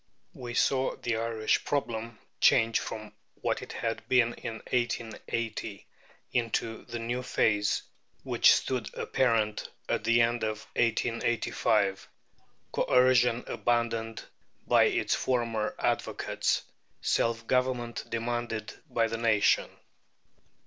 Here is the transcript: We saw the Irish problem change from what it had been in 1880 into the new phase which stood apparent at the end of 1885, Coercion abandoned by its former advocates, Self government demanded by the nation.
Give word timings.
We 0.33 0.55
saw 0.55 0.95
the 0.95 1.15
Irish 1.17 1.63
problem 1.63 2.17
change 2.39 2.79
from 2.79 3.13
what 3.35 3.61
it 3.61 3.71
had 3.73 4.01
been 4.09 4.33
in 4.33 4.53
1880 4.71 5.85
into 6.33 6.85
the 6.85 6.97
new 6.97 7.21
phase 7.21 7.83
which 8.23 8.51
stood 8.55 8.91
apparent 8.95 9.69
at 9.87 10.03
the 10.03 10.21
end 10.21 10.41
of 10.43 10.65
1885, 10.75 12.07
Coercion 12.71 13.43
abandoned 13.45 14.23
by 14.65 14.85
its 14.85 15.13
former 15.13 15.75
advocates, 15.77 16.63
Self 17.01 17.45
government 17.45 18.03
demanded 18.09 18.73
by 18.89 19.05
the 19.05 19.17
nation. 19.19 19.69